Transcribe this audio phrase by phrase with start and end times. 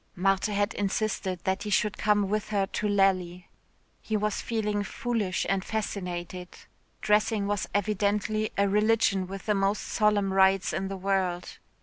[0.15, 3.47] Marthe had insisted that he should come with her to Lally.
[4.01, 6.47] He was feeling foolish and fascinated
[7.01, 11.59] dressing was evidently a religion with the most solemn rites in the world.